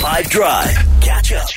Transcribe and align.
Five 0.00 0.30
Drive. 0.30 0.74
Catch 1.02 1.32
up. 1.32 1.48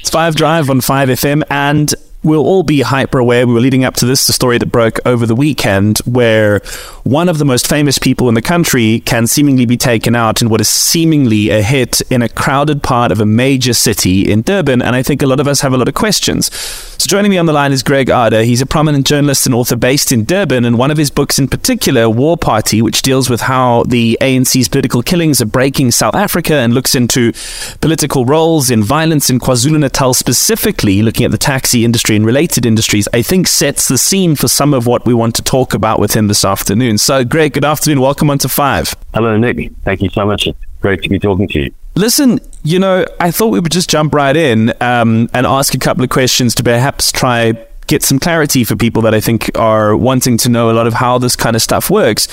It's 0.00 0.10
Five 0.10 0.34
Drive 0.34 0.68
on 0.68 0.80
5FM, 0.80 1.44
and 1.48 1.94
we'll 2.26 2.44
all 2.44 2.62
be 2.64 2.80
hyper 2.80 3.18
aware. 3.18 3.46
We 3.46 3.54
were 3.54 3.60
leading 3.60 3.84
up 3.84 3.94
to 3.96 4.06
this, 4.06 4.26
the 4.26 4.32
story 4.32 4.58
that 4.58 4.66
broke 4.66 4.98
over 5.06 5.24
the 5.24 5.34
weekend, 5.34 5.98
where 5.98 6.60
one 7.04 7.28
of 7.28 7.38
the 7.38 7.44
most 7.44 7.68
famous 7.68 7.98
people 7.98 8.28
in 8.28 8.34
the 8.34 8.42
country 8.42 9.00
can 9.00 9.26
seemingly 9.26 9.64
be 9.64 9.76
taken 9.76 10.16
out 10.16 10.42
in 10.42 10.48
what 10.48 10.60
is 10.60 10.68
seemingly 10.68 11.50
a 11.50 11.62
hit 11.62 12.02
in 12.10 12.22
a 12.22 12.28
crowded 12.28 12.82
part 12.82 13.12
of 13.12 13.20
a 13.20 13.26
major 13.26 13.72
city 13.72 14.30
in 14.30 14.42
Durban. 14.42 14.82
And 14.82 14.96
I 14.96 15.02
think 15.02 15.22
a 15.22 15.26
lot 15.26 15.38
of 15.38 15.46
us 15.46 15.60
have 15.60 15.72
a 15.72 15.78
lot 15.78 15.88
of 15.88 15.94
questions. 15.94 16.52
So 16.52 17.06
joining 17.06 17.30
me 17.30 17.38
on 17.38 17.46
the 17.46 17.52
line 17.52 17.72
is 17.72 17.82
Greg 17.82 18.10
Arde. 18.10 18.44
He's 18.44 18.60
a 18.60 18.66
prominent 18.66 19.06
journalist 19.06 19.46
and 19.46 19.54
author 19.54 19.76
based 19.76 20.10
in 20.10 20.24
Durban, 20.24 20.64
and 20.64 20.76
one 20.76 20.90
of 20.90 20.96
his 20.96 21.10
books 21.10 21.38
in 21.38 21.46
particular, 21.46 22.10
War 22.10 22.36
Party, 22.36 22.82
which 22.82 23.02
deals 23.02 23.30
with 23.30 23.42
how 23.42 23.84
the 23.84 24.18
ANC's 24.20 24.68
political 24.68 25.02
killings 25.02 25.40
are 25.40 25.46
breaking 25.46 25.92
South 25.92 26.14
Africa 26.16 26.54
and 26.54 26.74
looks 26.74 26.94
into 26.94 27.32
political 27.80 28.24
roles 28.24 28.70
in 28.70 28.82
violence 28.82 29.30
in 29.30 29.38
KwaZulu-Natal 29.38 30.14
specifically, 30.14 31.02
looking 31.02 31.24
at 31.24 31.30
the 31.30 31.38
taxi 31.38 31.84
industry 31.84 32.15
and 32.16 32.26
related 32.26 32.66
industries, 32.66 33.06
I 33.12 33.22
think 33.22 33.46
sets 33.46 33.86
the 33.86 33.98
scene 33.98 34.34
for 34.34 34.48
some 34.48 34.74
of 34.74 34.86
what 34.86 35.06
we 35.06 35.14
want 35.14 35.34
to 35.36 35.42
talk 35.42 35.74
about 35.74 36.00
with 36.00 36.14
him 36.14 36.26
this 36.26 36.44
afternoon. 36.44 36.98
So, 36.98 37.24
Greg, 37.24 37.52
good 37.52 37.64
afternoon. 37.64 38.00
Welcome 38.00 38.30
on 38.30 38.38
to 38.38 38.48
Five. 38.48 38.96
Hello, 39.14 39.36
Nick. 39.36 39.72
Thank 39.84 40.02
you 40.02 40.08
so 40.08 40.26
much. 40.26 40.46
It's 40.46 40.58
great 40.80 41.02
to 41.02 41.08
be 41.08 41.18
talking 41.18 41.46
to 41.48 41.60
you. 41.60 41.74
Listen, 41.94 42.40
you 42.64 42.78
know, 42.78 43.06
I 43.20 43.30
thought 43.30 43.48
we 43.48 43.60
would 43.60 43.72
just 43.72 43.88
jump 43.88 44.14
right 44.14 44.36
in 44.36 44.70
um, 44.80 45.30
and 45.32 45.46
ask 45.46 45.74
a 45.74 45.78
couple 45.78 46.02
of 46.02 46.10
questions 46.10 46.54
to 46.56 46.62
perhaps 46.62 47.12
try 47.12 47.52
get 47.86 48.02
some 48.02 48.18
clarity 48.18 48.64
for 48.64 48.76
people 48.76 49.02
that 49.02 49.14
I 49.14 49.20
think 49.20 49.50
are 49.56 49.96
wanting 49.96 50.36
to 50.38 50.48
know 50.48 50.70
a 50.70 50.74
lot 50.74 50.86
of 50.86 50.94
how 50.94 51.18
this 51.18 51.36
kind 51.36 51.54
of 51.54 51.62
stuff 51.62 51.88
works. 51.88 52.26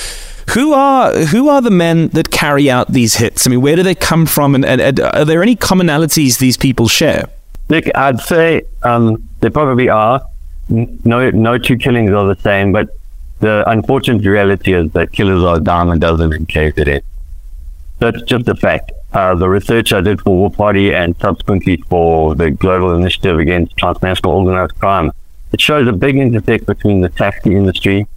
Who 0.53 0.73
are 0.73 1.13
who 1.13 1.47
are 1.47 1.61
the 1.61 1.71
men 1.71 2.09
that 2.09 2.31
carry 2.31 2.69
out 2.69 2.91
these 2.91 3.15
hits? 3.15 3.47
I 3.47 3.49
mean, 3.49 3.61
where 3.61 3.75
do 3.75 3.83
they 3.83 3.95
come 3.95 4.25
from, 4.25 4.55
and, 4.55 4.65
and, 4.65 4.81
and 4.81 4.99
are 4.99 5.23
there 5.23 5.41
any 5.41 5.55
commonalities 5.55 6.39
these 6.39 6.57
people 6.57 6.88
share? 6.88 7.29
Nick, 7.69 7.89
I'd 7.95 8.19
say 8.19 8.63
um, 8.83 9.30
there 9.44 9.52
probably 9.52 9.89
are. 9.89 10.25
No, 10.69 11.30
no 11.31 11.58
two 11.58 11.75
killings 11.75 12.11
are 12.11 12.33
the 12.33 12.41
same, 12.41 12.72
but 12.72 12.88
the 13.41 13.69
unfortunate 13.69 14.25
reality 14.25 14.73
is 14.73 14.89
that 14.94 15.11
killers 15.11 15.44
are 15.44 15.59
down 15.59 15.91
a 15.91 15.99
dozen 15.99 16.31
in 16.31 16.45
KZN. 16.45 17.02
That's 17.99 18.21
just 18.21 18.47
a 18.47 18.55
fact. 18.55 18.94
Uh, 19.11 19.36
the 19.36 19.49
research 19.49 19.91
I 19.91 19.99
did 19.99 20.21
for 20.21 20.33
War 20.33 20.49
Party 20.49 20.94
and 20.94 21.14
subsequently 21.19 21.75
for 21.89 22.36
the 22.36 22.52
Global 22.52 22.95
Initiative 22.95 23.38
Against 23.38 23.75
Transnational 23.75 24.31
Organized 24.31 24.80
Crime, 24.80 25.11
it 25.52 25.59
shows 25.59 25.89
a 25.89 25.91
big 25.91 26.16
intersect 26.16 26.66
between 26.66 27.02
the 27.02 27.09
taxi 27.09 27.53
industry, 27.53 28.08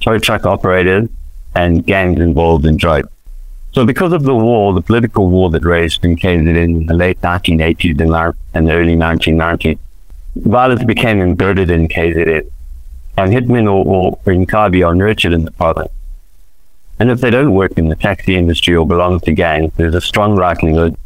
tow 0.00 0.18
truck 0.18 0.46
operators, 0.46 1.08
and 1.56 1.84
gangs 1.84 2.20
involved 2.20 2.64
in 2.64 2.76
drugs. 2.76 3.08
So 3.72 3.84
because 3.84 4.12
of 4.12 4.22
the 4.22 4.36
war, 4.36 4.72
the 4.72 4.82
political 4.82 5.28
war 5.30 5.50
that 5.50 5.64
raged 5.64 6.04
in 6.04 6.14
KZN 6.14 6.56
in 6.56 6.86
the 6.86 6.94
late 6.94 7.20
1980s 7.22 8.34
and 8.54 8.68
the 8.68 8.72
early 8.72 8.94
1990s, 8.94 9.80
violence 10.36 10.84
became 10.84 11.20
embedded 11.20 11.70
in 11.70 11.88
KZN. 11.88 12.50
And 13.16 13.32
hitmen 13.32 13.64
or, 13.64 13.84
or 13.84 14.18
Inkabi 14.24 14.86
are 14.86 14.94
nurtured 14.94 15.32
in 15.32 15.44
the 15.44 15.50
province. 15.50 15.92
And 16.98 17.10
if 17.10 17.20
they 17.20 17.30
don't 17.30 17.54
work 17.54 17.72
in 17.78 17.88
the 17.88 17.96
taxi 17.96 18.36
industry 18.36 18.76
or 18.76 18.86
belong 18.86 19.20
to 19.20 19.32
gangs, 19.32 19.72
there's 19.76 19.94
a 19.94 20.00
strong 20.00 20.36
likelihood 20.36 20.96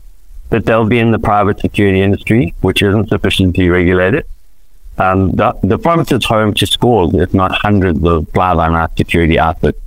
that 0.50 0.66
they'll 0.66 0.86
be 0.86 0.98
in 0.98 1.12
the 1.12 1.18
private 1.18 1.60
security 1.60 2.00
industry, 2.00 2.54
which 2.60 2.82
isn't 2.82 3.08
sufficiently 3.08 3.68
regulated. 3.68 4.26
Um, 4.98 5.32
the, 5.32 5.58
the 5.62 5.78
province 5.78 6.12
is 6.12 6.24
home 6.24 6.54
to 6.54 6.66
scores, 6.66 7.14
if 7.14 7.34
not 7.34 7.52
hundreds, 7.52 8.04
of 8.04 8.28
fly-by-night 8.30 8.96
security 8.96 9.38
outfits 9.38 9.80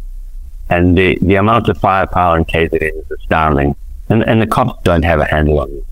and 0.69 0.97
the, 0.97 1.17
the 1.21 1.35
amount 1.35 1.69
of 1.69 1.77
firepower 1.77 2.37
in 2.37 2.45
KZN 2.45 2.99
is 2.99 3.11
astounding. 3.11 3.75
And, 4.09 4.23
and 4.23 4.41
the 4.41 4.47
cops 4.47 4.81
don't 4.83 5.03
have 5.03 5.19
a 5.19 5.25
handle 5.25 5.59
on 5.59 5.69
it. 5.71 5.85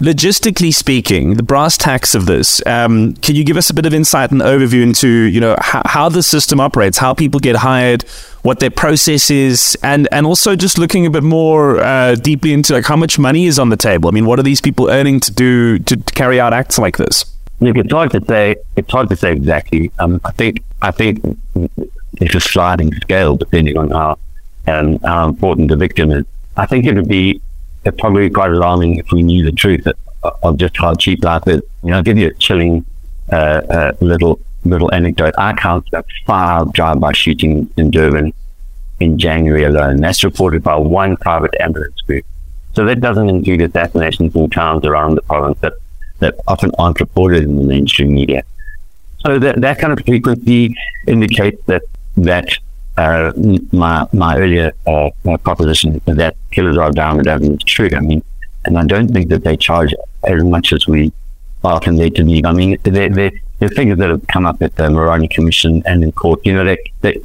Logistically 0.00 0.74
speaking, 0.74 1.34
the 1.34 1.42
brass 1.42 1.78
tacks 1.78 2.16
of 2.16 2.26
this, 2.26 2.60
um, 2.66 3.14
can 3.14 3.36
you 3.36 3.44
give 3.44 3.56
us 3.56 3.70
a 3.70 3.74
bit 3.74 3.86
of 3.86 3.94
insight 3.94 4.32
and 4.32 4.40
overview 4.40 4.82
into, 4.82 5.08
you 5.08 5.40
know, 5.40 5.56
how, 5.60 5.82
how 5.84 6.08
the 6.08 6.22
system 6.22 6.58
operates, 6.58 6.98
how 6.98 7.14
people 7.14 7.38
get 7.38 7.56
hired, 7.56 8.02
what 8.42 8.58
their 8.58 8.70
process 8.70 9.30
is, 9.30 9.78
and, 9.84 10.08
and 10.10 10.26
also 10.26 10.56
just 10.56 10.78
looking 10.78 11.06
a 11.06 11.10
bit 11.10 11.22
more 11.22 11.78
uh, 11.80 12.16
deeply 12.16 12.52
into 12.52 12.72
like 12.72 12.84
how 12.84 12.96
much 12.96 13.20
money 13.20 13.46
is 13.46 13.58
on 13.58 13.68
the 13.68 13.76
table? 13.76 14.08
I 14.08 14.12
mean, 14.12 14.26
what 14.26 14.38
are 14.40 14.42
these 14.42 14.60
people 14.60 14.90
earning 14.90 15.20
to 15.20 15.32
do 15.32 15.78
to, 15.78 15.96
to 15.96 16.14
carry 16.14 16.40
out 16.40 16.52
acts 16.52 16.76
like 16.76 16.96
this? 16.96 17.24
Look, 17.60 17.76
it's 17.76 17.92
hard 17.92 18.10
to 18.10 18.24
say. 18.26 18.56
It's 18.76 18.90
hard 18.90 19.08
to 19.10 19.16
say 19.16 19.32
exactly. 19.32 19.92
Um, 20.00 20.20
I 20.24 20.32
think 20.32 20.62
I 20.82 20.90
think 20.90 21.24
it's 22.20 22.34
a 22.34 22.40
sliding 22.40 22.92
scale 22.96 23.36
depending 23.36 23.78
on 23.78 23.90
how 23.90 24.18
and 24.66 25.00
how 25.02 25.28
important 25.28 25.68
the 25.68 25.76
victim 25.76 26.10
is. 26.10 26.26
I 26.56 26.66
think 26.66 26.84
it 26.84 26.94
would 26.94 27.08
be 27.08 27.40
probably 27.92 28.30
quite 28.30 28.50
alarming 28.50 28.96
if 28.96 29.10
we 29.12 29.22
knew 29.22 29.44
the 29.44 29.52
truth 29.52 29.86
of 30.42 30.56
just 30.56 30.76
how 30.76 30.94
cheap 30.94 31.22
life 31.24 31.46
is. 31.46 31.62
You 31.82 31.90
know, 31.90 31.96
I'll 31.96 32.02
give 32.02 32.18
you 32.18 32.28
a 32.28 32.34
chilling 32.34 32.84
uh, 33.32 33.36
uh, 33.36 33.92
little 34.00 34.40
little 34.64 34.92
anecdote. 34.94 35.34
I 35.36 35.52
counted 35.52 36.04
five 36.26 36.72
drive-by 36.72 37.12
shootings 37.12 37.70
in 37.76 37.90
Durban 37.90 38.32
in 39.00 39.18
January 39.18 39.64
alone. 39.64 40.00
That's 40.00 40.24
reported 40.24 40.62
by 40.62 40.76
one 40.76 41.16
private 41.18 41.54
ambulance 41.60 42.00
group. 42.02 42.24
So 42.74 42.84
that 42.86 43.00
doesn't 43.00 43.28
include 43.28 43.60
assassinations 43.60 44.34
in 44.34 44.50
towns 44.50 44.84
around 44.84 45.16
the 45.16 45.22
province 45.22 45.58
that, 45.60 45.74
that 46.20 46.34
often 46.48 46.70
aren't 46.78 47.00
reported 47.00 47.44
in 47.44 47.56
the 47.56 47.62
mainstream 47.62 48.14
media. 48.14 48.42
So 49.18 49.38
that, 49.38 49.60
that 49.60 49.78
kind 49.78 49.92
of 49.92 50.04
frequency 50.04 50.74
indicates 51.06 51.62
that 51.66 51.82
that 52.16 52.48
uh, 52.96 53.32
my 53.72 54.06
my 54.12 54.38
earlier 54.38 54.72
uh, 54.86 55.10
proposition 55.38 56.00
that 56.06 56.36
killers 56.50 56.78
are 56.78 56.92
down 56.92 57.26
and 57.26 57.66
true. 57.66 57.90
I 57.94 58.00
mean, 58.00 58.22
and 58.64 58.78
I 58.78 58.84
don't 58.84 59.08
think 59.08 59.28
that 59.30 59.44
they 59.44 59.56
charge 59.56 59.92
as 60.24 60.42
much 60.42 60.72
as 60.72 60.86
we 60.86 61.12
often 61.62 61.96
to 61.96 62.10
believe. 62.10 62.44
I 62.44 62.52
mean, 62.52 62.78
the 62.82 63.68
figures 63.74 63.98
that 63.98 64.10
have 64.10 64.26
come 64.26 64.46
up 64.46 64.60
at 64.62 64.76
the 64.76 64.84
Moerane 64.84 65.30
Commission 65.30 65.82
and 65.86 66.04
in 66.04 66.12
court, 66.12 66.40
you 66.44 66.52
know, 66.52 66.64
they 66.64 66.78
they, 67.00 67.20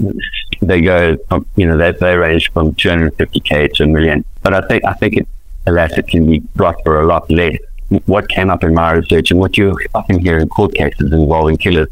they 0.62 0.82
go 0.82 1.18
from, 1.28 1.46
you 1.56 1.68
know, 1.68 1.78
they, 1.78 1.92
they 1.92 2.16
range 2.16 2.52
from 2.52 2.74
250k 2.74 3.74
to 3.74 3.84
a 3.84 3.88
million. 3.88 4.26
But 4.42 4.54
I 4.54 4.62
think 4.68 4.86
I 4.86 4.94
think 4.94 5.18
it, 5.18 5.28
alas, 5.68 5.98
it 5.98 6.08
can 6.08 6.26
be 6.26 6.40
brought 6.56 6.82
for 6.84 7.02
a 7.02 7.06
lot 7.06 7.30
less. 7.30 7.58
What 8.06 8.30
came 8.30 8.50
up 8.50 8.64
in 8.64 8.74
my 8.74 8.92
research 8.92 9.32
and 9.32 9.40
what 9.40 9.58
you 9.58 9.78
often 9.96 10.20
hear 10.20 10.38
in 10.38 10.48
court 10.50 10.76
cases 10.76 11.12
involving 11.12 11.58
killers 11.58 11.90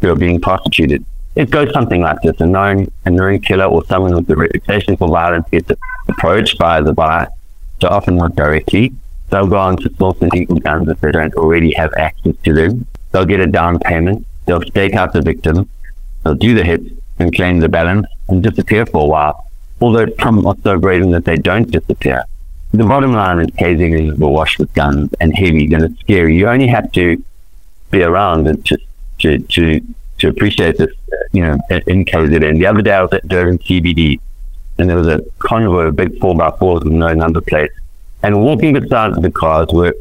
who 0.00 0.10
are 0.10 0.16
being 0.16 0.40
prosecuted 0.40 1.04
it 1.34 1.50
goes 1.50 1.72
something 1.72 2.00
like 2.02 2.20
this. 2.22 2.40
A 2.40 2.46
known, 2.46 2.90
a 3.04 3.10
known 3.10 3.40
killer 3.40 3.64
or 3.64 3.84
someone 3.86 4.14
with 4.14 4.30
a 4.30 4.36
reputation 4.36 4.96
for 4.96 5.08
violence 5.08 5.48
gets 5.50 5.70
approached 6.08 6.58
by 6.58 6.80
the 6.80 6.92
buyer 6.92 7.28
so 7.80 7.88
often 7.88 8.16
not 8.16 8.36
directly. 8.36 8.92
They'll 9.30 9.46
go 9.46 9.56
on 9.56 9.76
to 9.78 9.94
source 9.96 10.18
illegal 10.20 10.56
guns 10.56 10.88
if 10.88 11.00
they 11.00 11.10
don't 11.10 11.34
already 11.34 11.72
have 11.72 11.92
access 11.94 12.36
to 12.44 12.52
them. 12.52 12.86
They'll 13.10 13.24
get 13.24 13.40
a 13.40 13.46
down 13.46 13.78
payment. 13.78 14.26
They'll 14.46 14.62
stake 14.62 14.94
out 14.94 15.12
the 15.12 15.22
victim. 15.22 15.68
They'll 16.22 16.34
do 16.34 16.54
the 16.54 16.64
hits 16.64 16.90
and 17.18 17.34
claim 17.34 17.60
the 17.60 17.68
balance 17.68 18.06
and 18.28 18.42
disappear 18.42 18.84
for 18.84 19.04
a 19.04 19.06
while. 19.06 19.46
Although 19.80 20.00
it's 20.00 20.24
not 20.24 20.58
so 20.62 20.78
brazen 20.78 21.10
that 21.12 21.24
they 21.24 21.36
don't 21.36 21.70
disappear. 21.70 22.24
The 22.72 22.84
bottom 22.84 23.12
line 23.12 23.40
is 23.40 23.48
KZN 23.48 24.12
is 24.12 24.18
washed 24.18 24.58
with 24.58 24.72
guns 24.74 25.12
and 25.20 25.34
heavy 25.34 25.72
and 25.74 25.84
it's 25.84 26.00
scary. 26.00 26.36
You 26.36 26.48
only 26.48 26.68
have 26.68 26.90
to 26.92 27.22
be 27.90 28.02
around 28.02 28.46
and 28.46 28.64
just 28.64 28.84
to, 29.20 29.38
to 29.38 29.80
to 30.22 30.28
appreciate 30.28 30.78
this, 30.78 30.90
you 31.32 31.42
know, 31.42 31.58
in 31.86 32.04
KZN. 32.04 32.58
The 32.58 32.66
other 32.66 32.82
day 32.82 32.92
I 32.92 33.02
was 33.02 33.12
at 33.12 33.26
Durban 33.28 33.58
CBD 33.58 34.20
and 34.78 34.88
there 34.88 34.96
was 34.96 35.08
a 35.08 35.20
convoy 35.38 35.86
of 35.86 35.96
big 35.96 36.18
4x4s 36.18 36.84
with 36.84 36.92
no 36.92 37.12
number 37.12 37.40
plates. 37.40 37.74
And 38.22 38.42
walking 38.42 38.72
beside 38.72 39.20
the 39.20 39.30
cars 39.30 39.68
were 39.72 39.94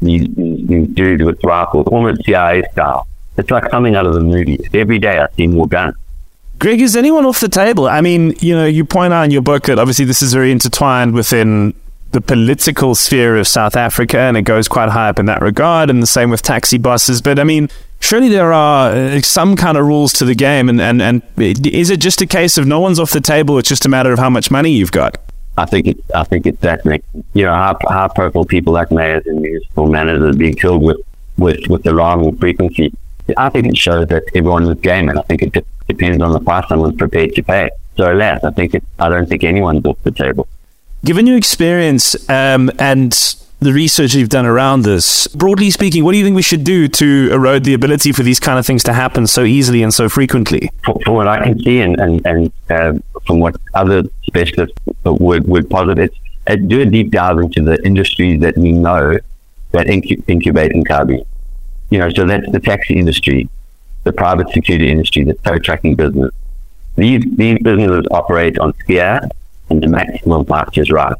these, 0.00 0.28
these, 0.34 0.66
these 0.66 0.88
dudes 0.88 1.24
with 1.24 1.42
rifles, 1.44 1.86
almost 1.88 2.24
CIA 2.24 2.62
style. 2.72 3.06
It's 3.36 3.50
like 3.50 3.68
something 3.70 3.96
out 3.96 4.06
of 4.06 4.14
the 4.14 4.20
movie. 4.20 4.60
Every 4.72 4.98
day 5.00 5.18
I 5.18 5.26
see 5.36 5.48
more 5.48 5.66
guns. 5.66 5.96
Greg, 6.60 6.80
is 6.80 6.94
anyone 6.94 7.26
off 7.26 7.40
the 7.40 7.48
table? 7.48 7.88
I 7.88 8.00
mean, 8.00 8.34
you 8.38 8.54
know, 8.54 8.64
you 8.64 8.84
point 8.84 9.12
out 9.12 9.24
in 9.24 9.32
your 9.32 9.42
book 9.42 9.64
that 9.64 9.78
obviously 9.78 10.04
this 10.04 10.22
is 10.22 10.32
very 10.32 10.52
intertwined 10.52 11.14
within 11.14 11.74
the 12.12 12.20
political 12.20 12.94
sphere 12.94 13.36
of 13.36 13.48
South 13.48 13.74
Africa, 13.74 14.18
and 14.18 14.36
it 14.36 14.42
goes 14.42 14.68
quite 14.68 14.88
high 14.90 15.08
up 15.08 15.18
in 15.18 15.26
that 15.26 15.42
regard, 15.42 15.90
and 15.90 16.00
the 16.00 16.06
same 16.06 16.30
with 16.30 16.42
taxi 16.42 16.78
buses. 16.78 17.20
But 17.20 17.40
I 17.40 17.44
mean, 17.44 17.68
surely 18.04 18.28
there 18.28 18.52
are 18.52 18.90
uh, 18.90 19.20
some 19.22 19.56
kind 19.56 19.76
of 19.78 19.86
rules 19.86 20.12
to 20.14 20.24
the 20.24 20.34
game, 20.34 20.68
and, 20.68 20.80
and, 20.80 21.00
and 21.00 21.22
is 21.38 21.90
it 21.90 22.00
just 22.00 22.20
a 22.20 22.26
case 22.26 22.58
of 22.58 22.66
no 22.66 22.78
one's 22.78 23.00
off 23.00 23.10
the 23.10 23.20
table? 23.20 23.58
It's 23.58 23.68
just 23.68 23.86
a 23.86 23.88
matter 23.88 24.12
of 24.12 24.18
how 24.18 24.30
much 24.30 24.50
money 24.50 24.70
you've 24.70 24.92
got. 24.92 25.16
I 25.56 25.64
think 25.66 25.86
it, 25.86 25.96
I 26.14 26.24
think 26.24 26.46
it's 26.46 26.60
that 26.60 26.84
Nick. 26.84 27.02
you 27.32 27.44
know 27.44 27.52
high, 27.52 27.76
high 27.82 28.08
profile 28.14 28.44
people 28.44 28.72
like 28.72 28.90
mayors 28.90 29.24
and 29.26 29.40
municipal 29.40 29.86
managers 29.88 30.34
are 30.34 30.38
being 30.38 30.54
killed 30.54 30.82
with, 30.82 30.98
with, 31.38 31.66
with 31.68 31.82
the 31.84 31.94
wrong 31.94 32.36
frequency. 32.36 32.92
I 33.36 33.48
think 33.48 33.66
it 33.66 33.76
shows 33.76 34.08
that 34.08 34.24
everyone 34.34 34.64
is 34.64 34.78
game, 34.80 35.08
and 35.08 35.18
I 35.18 35.22
think 35.22 35.42
it 35.42 35.52
de- 35.52 35.64
depends 35.88 36.22
on 36.22 36.32
the 36.32 36.40
price 36.40 36.68
someone's 36.68 36.96
prepared 36.96 37.34
to 37.36 37.42
pay. 37.42 37.70
So, 37.96 38.12
alas, 38.12 38.44
I 38.44 38.50
think 38.50 38.74
it, 38.74 38.84
I 38.98 39.08
don't 39.08 39.28
think 39.28 39.44
anyone's 39.44 39.84
off 39.86 40.02
the 40.02 40.10
table. 40.10 40.46
Given 41.04 41.26
your 41.26 41.36
experience 41.36 42.28
um, 42.28 42.70
and 42.78 43.14
the 43.64 43.72
research 43.72 44.14
you've 44.14 44.28
done 44.28 44.46
around 44.46 44.82
this, 44.82 45.26
broadly 45.28 45.70
speaking, 45.70 46.04
what 46.04 46.12
do 46.12 46.18
you 46.18 46.24
think 46.24 46.36
we 46.36 46.42
should 46.42 46.64
do 46.64 46.88
to 46.88 47.28
erode 47.32 47.64
the 47.64 47.74
ability 47.74 48.12
for 48.12 48.22
these 48.22 48.38
kind 48.38 48.58
of 48.58 48.66
things 48.66 48.84
to 48.84 48.92
happen 48.92 49.26
so 49.26 49.42
easily 49.42 49.82
and 49.82 49.92
so 49.92 50.08
frequently? 50.08 50.70
From, 50.84 50.98
from 51.00 51.14
what 51.14 51.28
I 51.28 51.42
can 51.42 51.58
see, 51.60 51.80
and 51.80 51.98
and, 52.00 52.26
and 52.26 52.52
uh, 52.70 52.94
from 53.26 53.40
what 53.40 53.56
other 53.74 54.04
specialists 54.22 54.76
would 55.04 55.48
would 55.48 55.68
posit, 55.68 55.98
it's 55.98 56.16
do 56.66 56.80
a 56.80 56.86
deep 56.86 57.10
dive 57.10 57.38
into 57.38 57.62
the 57.62 57.82
industries 57.84 58.40
that 58.40 58.56
we 58.56 58.72
know 58.72 59.18
that 59.72 59.86
incu- 59.86 60.22
incubate 60.28 60.72
Inkabi. 60.72 61.24
You 61.90 61.98
know, 61.98 62.10
so 62.10 62.26
that's 62.26 62.50
the 62.52 62.60
taxi 62.60 62.98
industry, 62.98 63.48
the 64.04 64.12
private 64.12 64.50
security 64.50 64.90
industry, 64.90 65.24
the 65.24 65.34
tow 65.34 65.58
tracking 65.58 65.94
business. 65.96 66.32
These 66.96 67.24
these 67.36 67.58
businesses 67.58 68.06
operate 68.10 68.58
on 68.58 68.72
scare 68.80 69.28
and 69.70 69.82
the 69.82 69.88
maximum 69.88 70.44
market 70.48 70.82
is 70.82 70.90
right. 70.90 71.16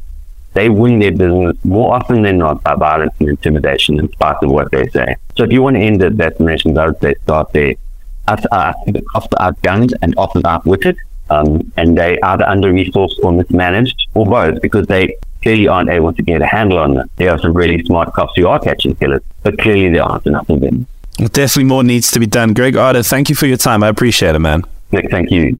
They 0.55 0.69
win 0.69 0.99
their 0.99 1.11
business 1.11 1.57
more 1.65 1.93
often 1.93 2.23
than 2.23 2.37
not 2.37 2.63
by 2.63 2.75
violence 2.75 3.13
and 3.19 3.27
intimidation 3.29 3.99
in 3.99 4.11
spite 4.13 4.41
of 4.41 4.49
what 4.49 4.71
they 4.71 4.87
say. 4.87 5.17
So 5.35 5.43
if 5.43 5.51
you 5.51 5.61
want 5.61 5.75
to 5.75 5.81
end 5.81 5.99
the 5.99 6.09
defamation, 6.09 6.77
I 6.77 6.87
would 6.87 6.99
say 7.01 7.13
start 7.23 7.51
there. 7.51 7.75
Us 8.27 8.43
are 8.51 8.73
the 8.87 9.01
cops 9.01 9.27
are 9.37 9.51
outgunned 9.51 9.93
and 10.01 10.15
often 10.17 10.45
outwitted, 10.45 10.97
um, 11.29 11.71
and 11.75 11.97
they 11.97 12.19
either 12.21 12.47
under 12.47 12.71
resourced 12.71 13.19
or 13.21 13.33
mismanaged, 13.33 14.07
or 14.13 14.25
both, 14.25 14.61
because 14.61 14.87
they 14.87 15.15
clearly 15.43 15.67
aren't 15.67 15.89
able 15.89 16.13
to 16.13 16.23
get 16.23 16.41
a 16.41 16.47
handle 16.47 16.79
on 16.79 16.95
them. 16.95 17.09
There 17.17 17.29
are 17.31 17.37
some 17.37 17.53
really 17.53 17.83
smart 17.83 18.13
cops 18.13 18.33
who 18.35 18.47
are 18.47 18.59
catching 18.59 18.95
killers, 18.95 19.21
but 19.43 19.59
clearly 19.59 19.89
there 19.89 20.03
aren't 20.03 20.25
enough 20.25 20.49
of 20.49 20.61
them. 20.61 20.87
Definitely 21.17 21.65
more 21.65 21.83
needs 21.83 22.11
to 22.11 22.19
be 22.19 22.25
done. 22.25 22.53
Greg 22.53 22.75
Arde, 22.75 23.05
thank 23.05 23.29
you 23.29 23.35
for 23.35 23.45
your 23.45 23.57
time. 23.57 23.83
I 23.83 23.89
appreciate 23.89 24.35
it, 24.35 24.39
man. 24.39 24.63
Nick, 24.91 25.11
thank 25.11 25.29
you. 25.31 25.59